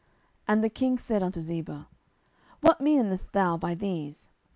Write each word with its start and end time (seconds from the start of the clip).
10:016:002 0.01 0.07
And 0.47 0.63
the 0.63 0.69
king 0.71 0.97
said 0.97 1.21
unto 1.21 1.39
Ziba, 1.39 1.87
What 2.61 2.81
meanest 2.81 3.33
thou 3.33 3.55
by 3.55 3.75
these? 3.75 4.29